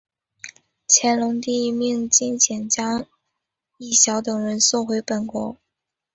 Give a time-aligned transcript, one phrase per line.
[0.87, 3.05] 乾隆帝命金简将
[3.77, 5.55] 益晓等人送回本国。